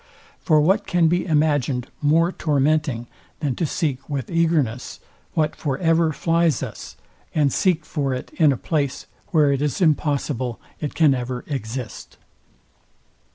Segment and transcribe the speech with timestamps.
[0.41, 3.05] For what can be imagined more tormenting,
[3.39, 4.99] than to seek with eagerness,
[5.35, 6.95] what for ever flies us;
[7.35, 12.17] and seek for it in a place, where it is impossible it can ever exist?